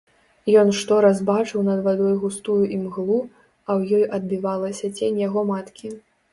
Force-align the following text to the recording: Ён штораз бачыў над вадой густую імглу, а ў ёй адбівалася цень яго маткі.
Ён 0.61 0.69
штораз 0.77 1.21
бачыў 1.27 1.65
над 1.67 1.83
вадой 1.89 2.15
густую 2.25 2.57
імглу, 2.79 3.21
а 3.69 3.71
ў 3.79 3.81
ёй 4.01 4.09
адбівалася 4.21 4.95
цень 4.99 5.25
яго 5.27 5.49
маткі. 5.55 5.97